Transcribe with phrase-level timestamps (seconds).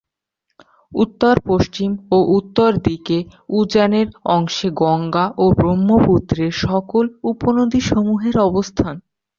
[0.91, 3.17] উত্তর পশ্চিম ও উত্তর দিকে
[3.53, 8.95] উজানের অংশে গঙ্গা ও ব্রহ্মপুত্রের সকল উপনদীসমূহের অবস্থান।